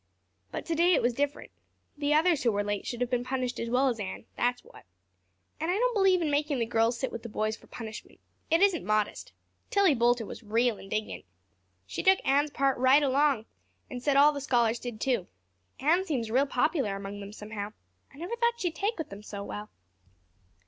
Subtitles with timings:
[0.51, 1.51] But today it was different.
[1.95, 4.83] The others who were late should have been punished as well as Anne, that's what.
[5.59, 8.19] And I don't believe in making the girls sit with the boys for punishment.
[8.49, 9.31] It isn't modest.
[9.69, 11.23] Tillie Boulter was real indignant.
[11.85, 13.45] She took Anne's part right through
[13.91, 15.27] and said all the scholars did too.
[15.79, 17.71] Anne seems real popular among them, somehow.
[18.11, 19.69] I never thought she'd take with them so well."